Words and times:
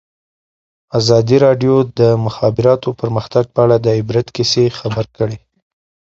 ازادي 0.99 1.37
راډیو 1.45 1.75
د 1.83 1.87
د 1.99 2.01
مخابراتو 2.25 2.89
پرمختګ 3.01 3.45
په 3.53 3.59
اړه 3.65 3.77
د 3.81 3.87
عبرت 3.97 4.27
کیسې 4.35 4.63
خبر 4.79 5.05
کړي. 5.17 5.37